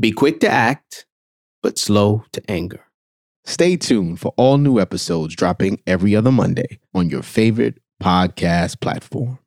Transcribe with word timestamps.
Be 0.00 0.12
quick 0.12 0.38
to 0.40 0.48
act, 0.48 1.06
but 1.60 1.76
slow 1.76 2.22
to 2.32 2.40
anger. 2.48 2.84
Stay 3.44 3.76
tuned 3.76 4.20
for 4.20 4.32
all 4.36 4.56
new 4.56 4.78
episodes 4.78 5.34
dropping 5.34 5.80
every 5.88 6.14
other 6.14 6.30
Monday 6.30 6.78
on 6.94 7.10
your 7.10 7.22
favorite 7.22 7.80
podcast 8.00 8.80
platform. 8.80 9.40